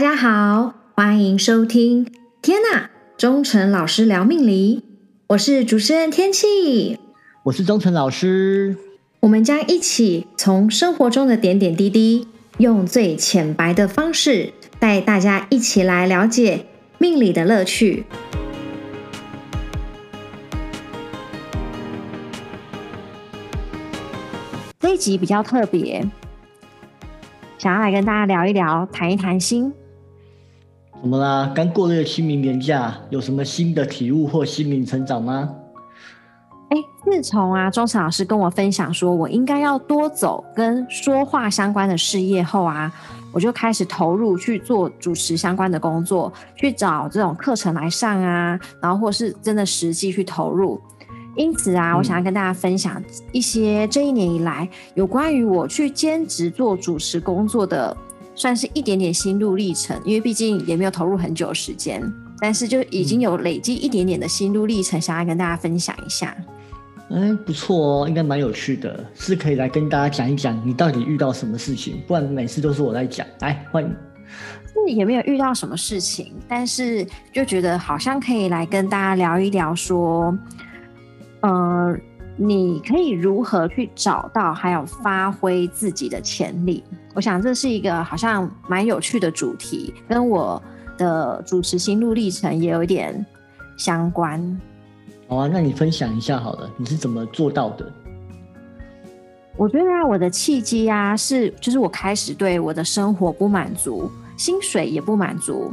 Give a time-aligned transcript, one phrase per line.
[0.00, 2.10] 家好，欢迎收听。
[2.40, 4.82] 天呐，忠诚老师聊命理，
[5.26, 6.98] 我是主持人天气，
[7.42, 8.78] 我是忠诚老师。
[9.20, 12.26] 我们将一起从生活中的点点滴滴，
[12.56, 16.64] 用最浅白的方式，带大家一起来了解
[16.96, 18.06] 命理的乐趣。
[24.78, 26.02] 这一集比较特别，
[27.58, 29.70] 想要来跟大家聊一聊，谈一谈心。
[31.00, 31.50] 怎么啦？
[31.54, 35.48] 刚过了个清明年假，有什么新的体悟或心灵成长吗？
[36.68, 42.92] 哎，自从啊，钟诚老师跟我分享说，我应该要多走跟说话相关的事业后啊，
[43.32, 50.78] 我就开始投入去做主持相关的工作，去找这种课程来上啊，然后或是真的实际去投入。
[51.34, 57.96] 因此啊，我想要跟大家分享一些这一年以来有关于我去兼职做主持工作的。
[58.40, 62.02] 算是一点点心路历程，因为毕竟也没有投入很久时间，
[62.40, 66.34] 但是就已经有累积一点点的心路历程，想要跟大家分享一下。
[67.10, 73.26] 嗯，不错哦，应该蛮有趣的，是可以来跟大家讲一讲你到底遇到什么事情，不然每次都是我在讲。
[73.40, 73.94] 来，欢迎。
[74.72, 80.34] 是也没有遇到什么事情，但是就觉得好像可以来跟大家聊一聊，说，
[81.40, 81.94] 呃，
[82.42, 86.82] 你可以如何去找到还有发挥自己的潜力？
[87.14, 90.62] 我想这是一个好像蛮有趣的主题，跟我
[90.96, 93.26] 的主持心路历程也有一点
[93.76, 94.58] 相关。
[95.28, 97.92] 好啊，那你分享一下好了，你是怎么做到的？
[99.58, 105.70] 我觉得啊，我的契机啊，是就是我开始对我的生活不满足，薪水也不满足，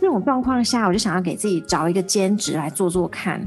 [0.00, 3.46] 这种状况下，我就想要给自己找一个兼职来做做看，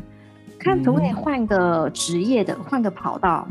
[0.59, 3.47] 看可不可以换个职业的，换个跑道。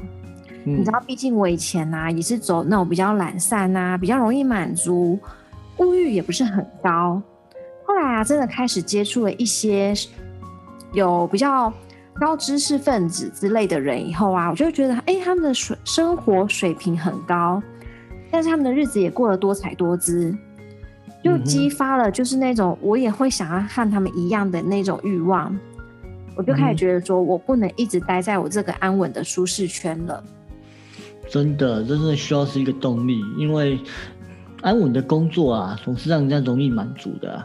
[0.64, 5.18] 你知道，毕竟我以前呐也是走那种比较懒散呐，比较容易满足，
[5.78, 7.20] 物欲也不是很高。
[7.86, 9.94] 后来啊，真的开始接触了一些
[10.92, 11.72] 有比较
[12.20, 17.62] 高知识分子之类的人以后啊，我就觉得，哎，他们的水生活水平很高，
[18.30, 20.36] 但是他们的日子也过得多彩多姿，
[21.24, 25.56] 就激发了就是那种我也会想要和他们一样的那种欲望。
[26.38, 30.22] 我就开始觉得说，我不能一直待在我这个安稳的舒适圈了。
[31.28, 33.76] 真的，真的需要是一个动力，因为
[34.62, 37.44] 安稳的工作啊，总是让人家容易满足的。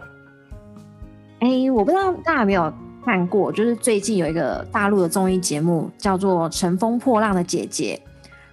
[1.40, 2.72] 哎，我不知道大家有没有
[3.04, 8.00] 看过，就是最近有一个大陆的综艺节目，叫做《乘风破浪的姐姐》。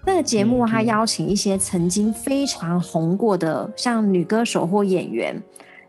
[0.06, 5.42] 那个节目它邀请一些曾经非常红过的，像女歌手或演员，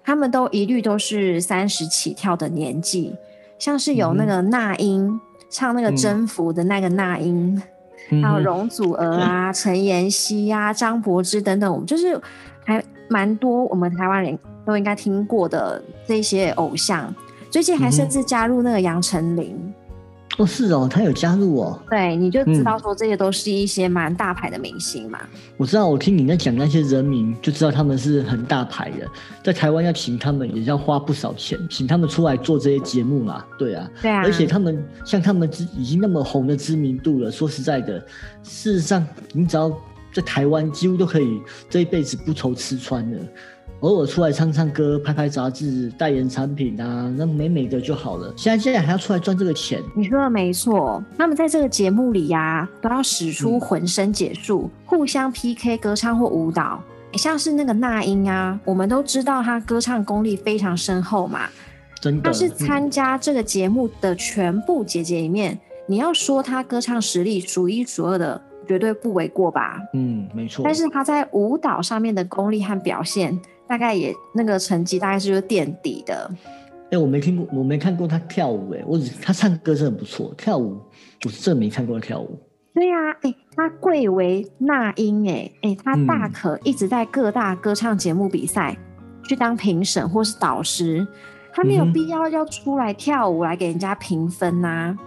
[0.03, 3.16] 他们都一律都是三十起跳的年纪，
[3.62, 7.62] 像是有那个那英唱那个《征服》的那个那英。
[8.22, 12.20] 还有容祖儿啊、陈妍希啊、张柏芝等等，我们就是
[12.66, 17.14] 还蛮多我们台湾人都应该听过的这些偶像。
[17.50, 19.74] 最近还甚至加入那个杨丞琳。
[20.38, 21.80] 哦，是哦，他有加入哦。
[21.90, 25.19] 对，你就知道说这些都是一些蛮大牌的明星嘛。
[25.58, 29.08] 我知道，我听你在讲那些人名，就知道他们是很大牌的。
[29.44, 33.44] 在台湾要请他们，也要花不少钱，请他们出来做这些节目嘛。
[33.58, 34.22] 对啊，对啊。
[34.24, 38.00] 而且他们像他们知已经那么红的知名度了，说实在的，
[38.42, 39.69] 事实上，你只要
[40.13, 43.19] 在台湾，几乎都可以这一辈子不愁吃穿了。
[43.81, 48.31] 偶尔出来唱唱歌、拍拍杂志、代言产品啊，那美美的就好了。
[48.38, 51.03] 现在现在还要出来赚这个钱，你说的没错。
[51.18, 56.80] 那么在这个节目里呀，都要使出浑身解数，互相 PK 歌唱或舞蹈。
[57.14, 61.50] 像是那个那英啊，我们都知道她歌唱功力非常深厚嘛。
[62.00, 69.80] 真的，她是参加这个节目的全部姐姐里面，你要说她歌唱实力数一数二的，绝对不为过吧？
[69.96, 70.62] 嗯，没错。
[70.63, 73.40] 但是她在舞蹈上面的功力和表现。
[73.72, 76.30] 大概也那个成绩大概是就是垫底的。
[76.92, 78.74] 哎，我没听过，我没看过他跳舞。
[78.74, 80.78] 哎，我只他唱歌真的不错，跳舞
[81.24, 82.38] 我是真没看过他跳舞。
[82.74, 88.78] 对呀，哎，他贵为那英，哎哎，他大可一直在各大歌唱节目比赛
[89.24, 91.07] 去当评审或是导师，
[91.54, 94.98] 他没有必要要出来跳舞来给人家评分呐。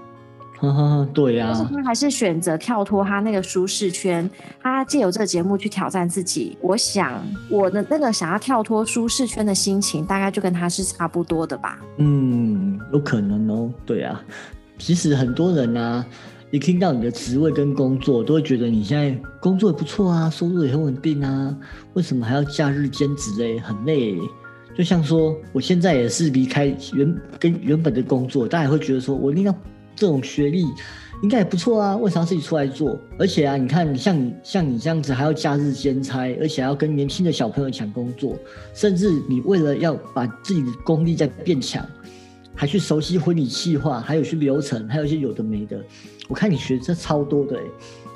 [1.13, 4.29] 对呀，但是他还是选择跳脱他那个舒适圈，
[4.63, 6.57] 他借由这个节目去挑战自己。
[6.61, 11.79] 我想我的那个想要跳脱舒适圈的心情，大概就跟他是差不多的吧。
[11.99, 13.71] 嗯，有可能哦。
[13.85, 14.21] 对啊，
[14.79, 16.05] 其实很多人呢，
[16.51, 21.57] 一听到你的职位跟工作，都会觉得你现在工作也不错啊，收入也很稳定啊，
[21.95, 23.59] 为什么还要假日兼职嘞？
[23.59, 24.17] 很累。
[24.77, 29.55] 就像说，我现在也是离开原跟原本的工作，大家会觉得说我一定要。
[29.97, 30.67] 这种学历
[31.23, 32.99] 应该也不错啊，为啥自己出来做？
[33.19, 38.37] 而且啊，你看，像你像你这样子，还要假日兼差，而且还要跟年轻的小朋友抢工作，
[38.75, 41.87] 甚至你为了要把自己的功力再变强，
[42.55, 45.83] 还去熟悉婚礼计划，还有去流程，还有一些有的没的。
[46.29, 47.59] 我看你学这超多的，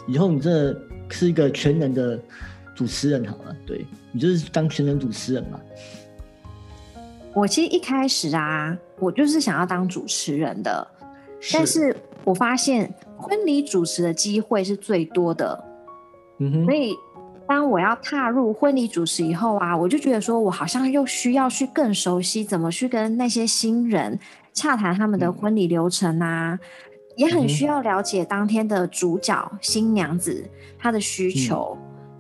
[0.06, 0.76] 以后你这
[1.08, 2.19] 是一个全能的
[2.74, 5.60] 主持人好了，对你就是当全能主持人嘛。
[7.34, 10.86] 我其实一开始啊，我就是想要当主持人的，
[11.52, 15.64] 但是我发现婚礼主持的机会是最多的，
[16.38, 16.94] 嗯哼，所以
[17.46, 24.19] 当我要踏入婚礼主持以后啊，我就觉得说我好像又需要去更熟悉怎么去跟那些新人
[24.52, 26.58] 洽谈他们的婚礼流程啊，
[27.17, 30.44] 也很需要了解当天的主角新娘子
[30.79, 31.76] 她的需求。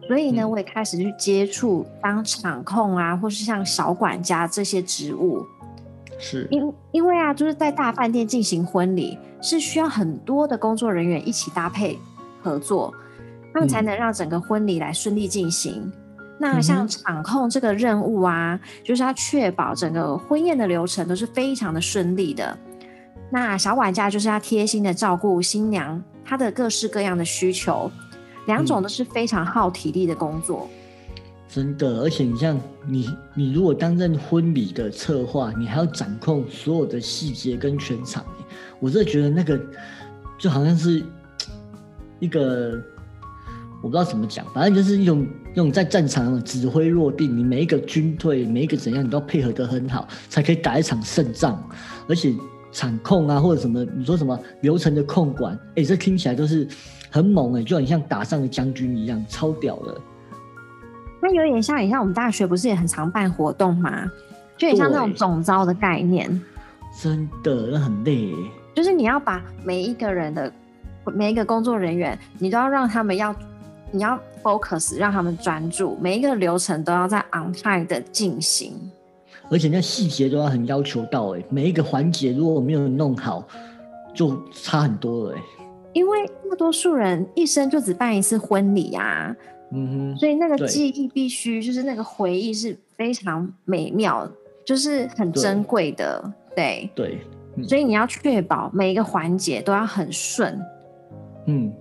[0.06, 5.44] 所以呢，我也开始去接触当场控啊，或是像小管家这些职务。
[6.18, 11.98] 是，因因为啊，就是在大饭店进行婚礼，是需要很多的工作人员一起搭配
[12.42, 12.92] 合作，
[13.54, 15.90] 他们才能让整个婚礼来顺利进行。
[16.38, 22.56] 那像场控这个任务啊，就是要确保整个婚宴的流程都是非常的顺利的。
[23.30, 27.90] 那小管家就是要贴心的照顾新娘她的各式各样的需求。
[28.46, 30.66] 两种都是非常耗体力的工作，
[31.48, 32.00] 真的。
[32.00, 38.24] 而且你像你，你如果担任婚礼的策划，你还要掌控所有的细节跟全场。
[38.78, 39.58] 我真的觉得那个
[40.38, 41.02] 就好像是
[42.20, 42.80] 一个，
[43.82, 51.68] 我不知道怎么讲，反正就是一种那种在战场指挥落定，你每一个军队每一个怎样，你都要配合得很好，才可以打一场胜仗。
[52.08, 52.34] 而且
[52.70, 56.68] 场控啊，或者什么，你说什么流程的控管，哎，这听起来都是。
[57.10, 59.98] 很猛哎，就很像打仗的将军一样，超屌的。
[61.28, 64.10] 那有点像，你像我们大学不是也很常办活动吗？
[64.56, 66.28] 就很像那种总招的概念。
[66.98, 68.34] 真的，那很累。
[68.74, 70.50] 就是你要把每一个人的
[71.04, 73.34] 每一个工作人员，你都要让他们要，
[73.90, 78.72] 你要 focus，让他们专注，每一个流程都要在 on time 的进行。
[79.50, 83.46] 而且那细节都要很要求到哎，每一个环节如果没有弄好，
[84.14, 85.42] 就差很多了哎。
[85.92, 89.34] 因为大多数人一生就只办一次婚礼啊，
[89.72, 94.28] 嗯哼，所以那个记忆必须就是那个回忆是非常美妙，
[94.64, 96.90] 就是很珍贵的，对。
[96.94, 97.18] 对，
[97.66, 100.58] 所以你要确保每一个环节都要很顺，
[101.46, 101.72] 嗯，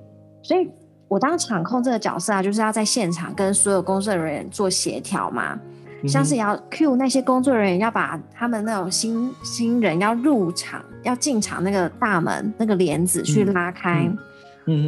[0.42, 0.70] 所以
[1.08, 5.60] 我当场控这个角色啊，就是要在现场跟所有工作人员做协调嘛。
[6.08, 14.18] 像是要 Q 那些工作人员，要把他们那种新新人要入场、要进场那个大门那个帘子去拉开，嗯，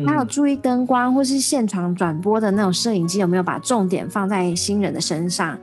[0.05, 5.57] 还有注意灯光或是现场转播的那种摄影机有没有把重点放在新人的身上，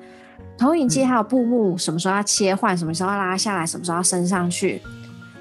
[0.56, 4.80] 投影机还有布幕什么时候要切换，什么时候要拉下来，什么时候要升上去，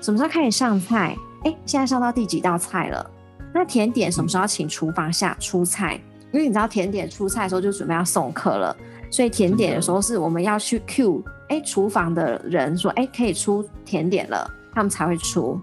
[0.01, 1.15] 什么时候开始上菜？
[1.43, 3.09] 哎，现在上到第几道菜了？
[3.53, 5.99] 那甜点什么时候要请厨房下出菜？
[6.33, 8.75] 因为你知道甜点出菜的时候就准备要送客了。
[9.09, 15.57] 所以甜点的时候是我们要去 Q，哎，厨房的人说，哎，可以出甜点了，他们才会出。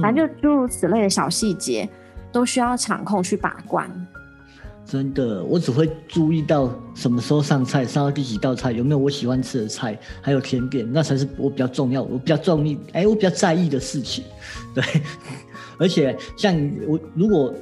[0.00, 1.88] 反正就诸如此类的小细节，
[2.32, 3.90] 都需要场控去把关。
[4.84, 14.24] 真的，我只会注意到什么时候上菜，上到第几道菜，有没有我喜欢吃的菜，还有甜点，那才是我比较重要，我比较重意，哎，我比较在意的事情。
[14.74, 14.82] 对，
[15.78, 16.54] 而且像
[16.88, 17.54] 我如果。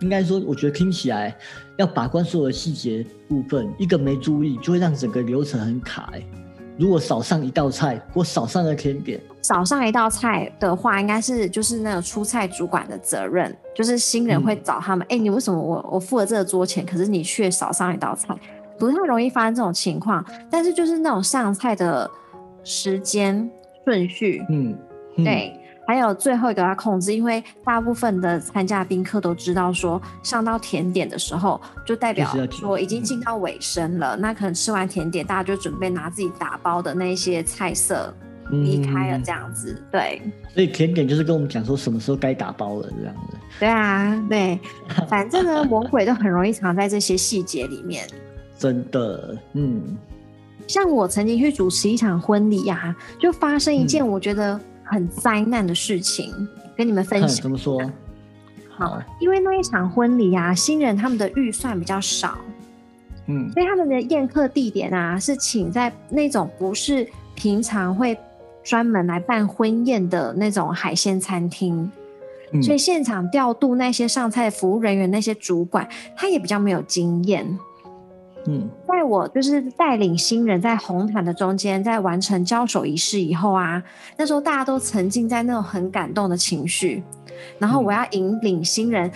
[0.00, 1.34] 应该说，我觉得听起来
[1.78, 6.12] 要把关所有的细节部分，一个没注意就会让整个流程很卡。
[6.76, 18.34] 如果少上一道菜或少上了甜点，少上一道菜的话，应该是就是那个出菜主管的责任，就是新人会找他们，哎，你为什么我我付了这个桌钱，可是你却少上一道菜？
[18.78, 22.10] 不太容易发生这种情况，但是就是那种上菜的
[22.64, 23.48] 时间
[23.84, 24.74] 顺序，嗯，
[25.16, 25.60] 对。
[25.86, 34.16] 还有最后一个要控制，因为大部分的参加宾客都知道，说上到甜点的时候，就代表说已经进到尾声了。
[34.16, 38.10] 那可能吃完甜点，大家就准备拿自己打包的那些菜色
[38.50, 39.82] 离开了，这样子。
[39.90, 40.20] 对，
[40.52, 43.36] 所以甜点就是跟我们讲说什么时候该打包了，这样子。
[43.60, 44.58] 对啊，对，
[45.08, 48.06] 反正呢，魔鬼都很容易藏在这些细节里面。
[48.58, 49.96] 真的，嗯。
[50.66, 54.60] 像我曾经去主持一场婚礼呀，就发生一件我觉得。
[54.86, 56.30] 很灾难的事情，
[56.76, 57.28] 跟你们分享。
[57.40, 57.90] 怎么说？
[58.76, 62.36] 好，因为那一场婚礼啊，新人他们的预算比较少，
[63.26, 68.14] 嗯，所以他们的宴客地点啊，是请在那种不是平常会
[68.64, 71.92] 专门来办婚宴的那种海鲜餐厅，
[72.62, 77.46] 所以现场调度那些上菜服务人员、那些主管，他也比较没有经验。
[78.46, 83.82] 嗯，在在我就是带领新人在红毯的中间，在完成交手仪式以后啊，
[84.16, 87.02] 那时候大家都沉浸在那种很感动的情绪，
[87.58, 89.10] 然后我要引领新人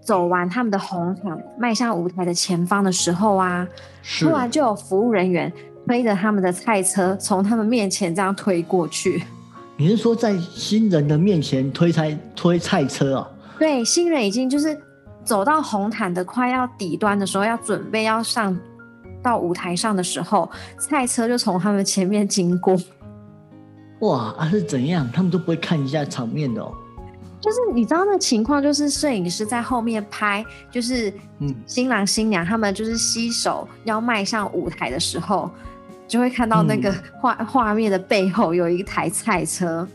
[0.00, 3.68] 走完他们的红毯，迈向舞台的前方的时候啊，
[4.18, 5.52] 突然就有服务人员
[5.86, 9.22] 推着他们的菜车从他们面前这样推过去。
[9.76, 13.28] 你是说在新人的面前推菜推菜车啊？
[13.58, 14.78] 对，新人已经就是
[15.24, 18.56] 走到红毯的快要底端的时候，要准备要上。
[19.22, 22.76] 到舞台上的时候，菜车就从他们前面经过。
[24.00, 25.10] 哇，啊是怎样？
[25.14, 26.70] 他们都不会看一下场面的哦。
[27.40, 35.50] 就是你知道那情况，就是摄影师在后面拍，就是嗯，新郎新娘他们就是携手要迈向舞台的时候，
[36.06, 39.86] 就会看到那个画画面的背后有一台赛车，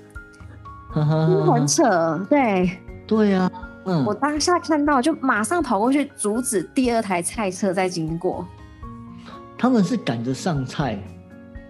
[0.89, 2.69] 很扯，对
[3.07, 3.51] 对呀，
[3.85, 8.45] 嗯，我当下看到就马上跑过去阻止第二台菜车在经过。
[9.57, 10.97] 他们是赶着上菜，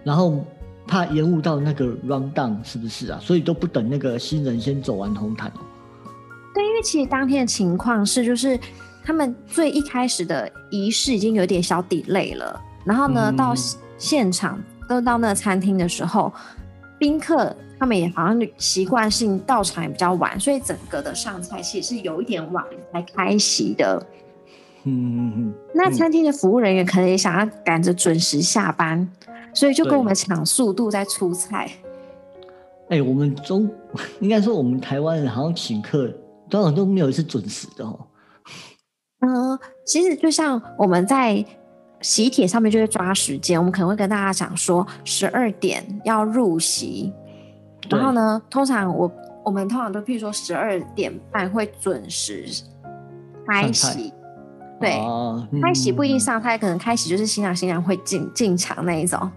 [0.04, 0.44] 然后
[0.86, 3.18] 怕延误到那个 round down，是不是啊？
[3.20, 5.52] 所以都不等那个新人先走完红毯。
[6.54, 8.58] 对，因为其实当天的情况是，就是
[9.04, 13.54] 他们最一开始的仪式已经有点小 delay 了，然后呢，到
[14.00, 16.32] 现场都到那个餐厅的时候，
[16.98, 24.04] 宾客他们也好像习惯性到场也比较晚，所以整个的上菜其实是有一点晚才开席的。
[24.84, 29.06] 嗯嗯嗯，那餐厅的服务人员可能也想要赶着准时下班，
[29.52, 31.70] 所以就跟我们抢速度在出菜。
[32.88, 33.70] 哎，我们中
[34.20, 36.10] 应该说我们台湾人好像请客，
[36.48, 38.06] 当然都没有一次准时的哦。
[39.20, 41.44] 嗯，其实就像我们在
[42.00, 47.12] 喜帖上面就会抓时间，我们可能会跟大家讲说十二点要入席，
[47.88, 49.10] 然后呢，通常我
[49.44, 52.46] 我们通常都譬如说十二点半会准时
[53.46, 54.12] 开席。
[54.80, 54.98] 对，
[55.60, 59.30] 开席不一定上台，可能开席就是新郎新娘会进进场那一种。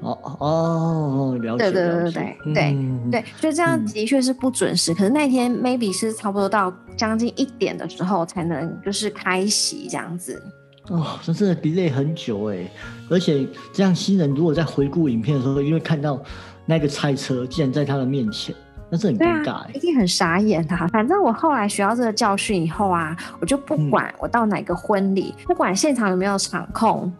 [0.00, 1.70] 哦哦，了解。
[1.70, 4.94] 对对对对对对对，就这样的确是不准时。
[4.94, 10.42] 可是那天 maybe 是差不多到将近一点的时候才能就是开席这样子。
[10.90, 12.70] 哦，真是 delay 很久哎，
[13.08, 16.20] 而且这样新人如果在回顾影片的时候，因为看到
[16.66, 18.54] 那个菜车竟然在他的面前。
[18.92, 20.76] 那是很尴尬，一定很傻眼的。
[20.88, 27.12] 反正我后来学到这个教训以后啊，我就不管我到哪个婚礼，不管现场有没有场控，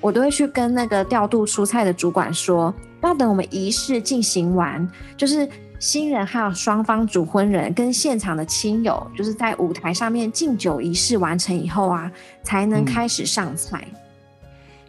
[0.00, 12.10] 我都会去跟那个调度蔬菜的主管说，要等我们仪式进行完，就是新人还有双方主婚人跟现场的亲友，就是在舞台上面敬酒仪式完成以后啊，
[12.42, 13.86] 才能开始上菜。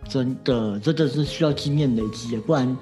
[0.08, 2.78] 真的，真的是需要经验累积的，不然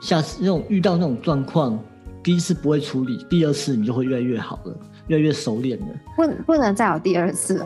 [0.00, 1.78] 下次那种遇到那种状况。
[2.22, 4.74] 第一次不会处理，第二次你就会越来越好了，
[5.08, 5.86] 越来越熟练了。
[6.16, 7.62] 不，不能再有第二次。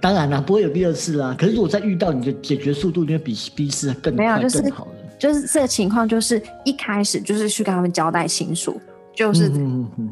[0.00, 1.36] 当然啦，不会有第二次啦。
[1.38, 4.92] 可是如果再遇到，你的解决速度就会比第一次更快、更好了。
[5.20, 8.80] 就是这个情况，就是一开始就是去跟他们交代清楚，
[9.14, 9.48] 就是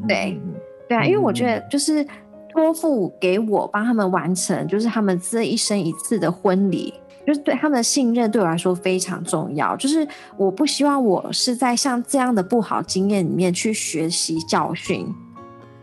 [0.07, 0.41] 对
[0.89, 2.07] 对啊，因为我觉得就是
[2.53, 6.95] 托付给我帮他们完成，就是他们这一生一次的婚礼。
[7.27, 9.77] 就是对他们的信任对我来说非常重要。
[9.77, 15.07] 就是我不希望我是在像这样的不好经验里面去学习教训，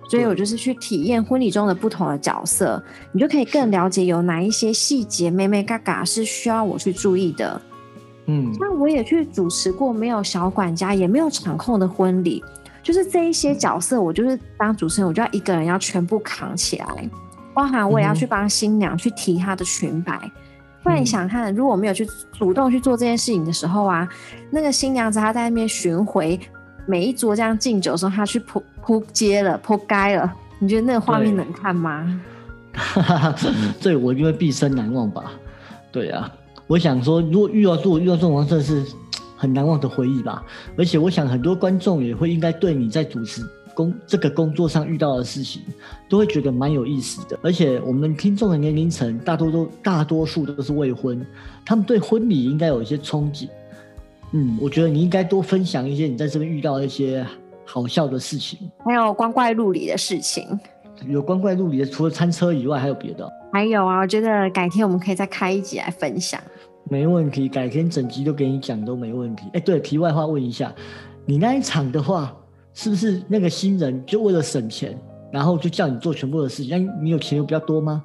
[0.10, 7.62] 所以我就是去体验婚礼中的不同的角色，你就可以更了解有哪一些细节、妹妹嘎嘎是需要我去注意的。
[8.28, 12.44] 嗯，那我也去主持过没有小管家也没有场控的婚礼，
[12.82, 17.10] 就是这一些角色，我就是当主持人，我就要一个人要全部扛起来，
[17.54, 20.20] 包含我也要去帮新娘去提她的裙摆。
[20.82, 24.08] 不然你想看，如果没有去主动去做这件事情的时候啊，
[24.52, 26.40] 那个新娘子她在那边巡回
[26.86, 32.22] 每一桌这样敬酒的时候，她去扑扑街了，扑街了，你觉得那个画面能看吗？
[33.80, 35.32] 这我因为毕生难忘吧。
[35.92, 36.32] 对啊，
[36.68, 38.84] 我想说，如果遇到如果遇到这种状况，是
[39.36, 40.44] 很难忘的回忆吧。
[40.78, 43.42] 而且我想很多观众也会应该对你在主持。
[43.76, 45.62] 工这个工作上遇到的事情，
[46.08, 47.38] 都会觉得蛮有意思的。
[47.42, 51.28] 而且我们听众的年龄层大多都大多数都是未婚，
[51.66, 53.50] 他们对婚礼应该有一些憧憬。
[54.32, 57.28] 嗯，我觉得你应该多分享一些你在这边遇到一些
[57.66, 60.58] 好笑的事情，还有光怪陆离的事情。
[61.08, 63.30] 有光怪陆离的，除了餐车以外，还有别的？
[63.54, 66.40] 还有啊，我觉得改天我们可以再开一集来分享。
[66.90, 69.50] 没问题，改天整集都给你讲都没问题。
[69.54, 70.74] 哎，对，题外话问一下，
[71.26, 72.36] 你那一场的话。
[72.78, 75.00] 是不是那个新人就为了省钱，
[75.32, 76.70] 然后就叫你做全部的事情？
[76.70, 78.04] 那你有钱有比较多吗？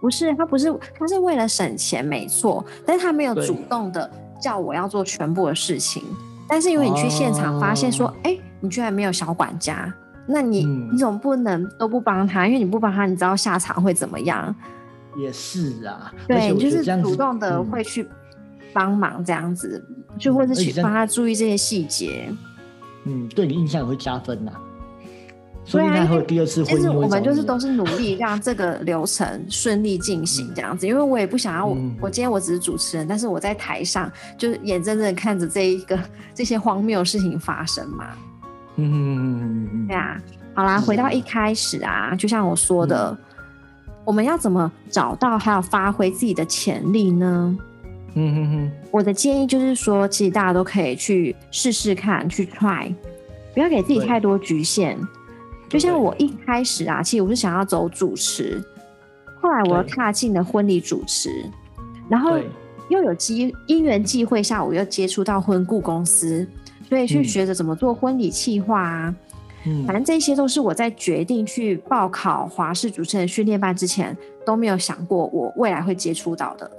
[0.00, 2.64] 不是，他不是，他是为了省钱，没错。
[2.86, 6.02] 但是他没有主动的叫我要做全部的事情。
[6.48, 9.94] 但是因为你去现场发现说，哎，你居然没有小管家，
[10.26, 14.54] 那你你总不能都不帮他，因为你不帮他，你知道下场会怎么样？
[15.16, 18.08] 也是啊，对，就是主主动的会去
[18.72, 19.84] 帮忙这样子，
[20.18, 22.32] 就或者去帮他注意这些细节。
[23.04, 24.52] 嗯，对你印象也会加分呐。
[25.64, 26.76] 所以他会第二次婚姻。
[26.76, 35.96] 其实我们就是都是努力 让这个流程顺利进行这样子，因为我也不想要我我今天我只是主持人，但是我在台上就是眼睁睁看着这一个
[36.34, 38.06] 这些荒谬的事情发生嘛。
[38.76, 39.86] 嗯嗯嗯嗯嗯。
[39.86, 40.20] 对啊，
[40.54, 43.16] 好啦，回到一开始啊，就像我说的，
[44.04, 47.56] 我们要怎么找到还有发挥自己的潜力呢？
[48.14, 48.70] 嗯哼哼。
[48.90, 52.94] 我的建议就是说，其实大家都可以去试试看，去 try，
[53.54, 54.98] 不要给自己太多局限。
[55.68, 58.62] 就像我一开始啊，其实我是想要走主持，
[59.40, 61.30] 后来我又踏进了婚礼主持，
[62.10, 62.38] 然后
[62.90, 66.46] 又有机因缘际会下，我又接触到婚顾公司，
[66.92, 69.14] 所以去学着怎么做婚礼企划啊。
[69.64, 76.70] 嗯，反正这些都是我在决定去报考华视主持人训练班之前都没有想过我未来会接触到的。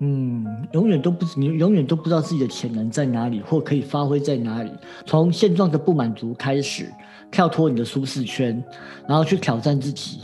[0.00, 4.72] 嗯，永远都不你永远都不知道自己的潜能在哪里，或可以发挥在哪里。
[5.06, 6.92] 从现状的不满足开始。
[7.30, 8.64] 跳脱你的舒适圈，
[9.06, 10.20] 然后去挑战自己，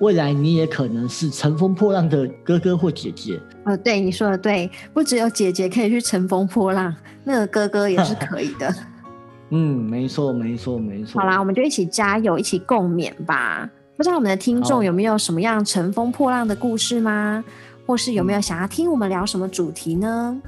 [0.00, 3.38] 未来你也可能是乘风破浪的哥哥或姐姐。
[3.64, 8.74] 哦，对你说的对，不只有姐姐可以去乘风破浪，那个哥哥也是可以的。
[9.50, 11.20] 嗯，没错，没错，没错。
[11.20, 13.68] 好啦，我们就一起加油，一起共勉吧。
[13.96, 17.44] 不知道我们的听众有没有什么样乘风破浪的故事吗？
[17.86, 20.40] 或是有没有想要听我们聊什么主题呢？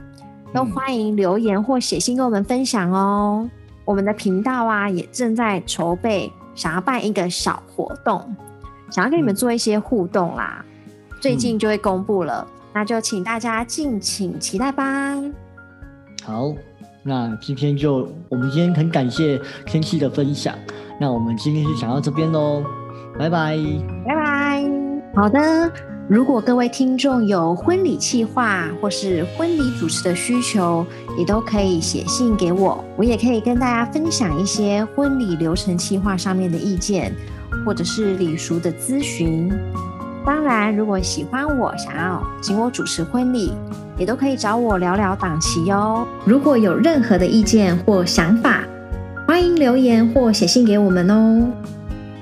[0.54, 3.50] 都欢迎留言或写信跟我们分享哦。
[3.84, 8.34] 我们的频道啊，也正在筹备，想要办一个小活动，
[8.92, 10.64] 想要跟你们做一些互动啦。
[11.20, 15.16] 最近就会公布了，那就请大家敬请期待吧。
[16.24, 16.52] 好，
[17.02, 20.54] 那今天就我们今天很感谢天气的分享，
[21.00, 22.62] 那我们今天就讲到这边喽，
[23.18, 23.56] 拜拜，
[24.06, 24.64] 拜拜，
[25.14, 25.72] 好的。
[26.08, 30.84] 如果各位听众有婚礼计划或是婚礼主持的需求，
[31.16, 37.14] 也都可以写信给我，我也可以跟大家分享一些婚礼流程计划上面的意见，
[37.64, 39.52] 或者是礼俗的咨询。
[40.24, 43.52] 当然，如果喜欢我，想要请我主持婚礼，
[43.98, 46.06] 也都可以找我聊聊档期哟。
[46.24, 48.62] 如果有任何的意见或想法，
[49.26, 51.48] 欢迎留言或写信给我们哦。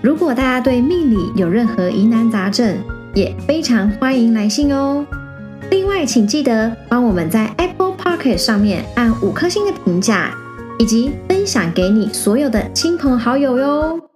[0.03, 2.79] 如果大家对命理有任何疑难杂症，
[3.15, 5.05] 也非常欢迎来信哦。
[5.71, 10.35] 另外，请记得帮我们在 Apple p o c k e t 上面按五颗星的评价，
[10.79, 14.10] 以及分享给你所有的亲朋好友哟。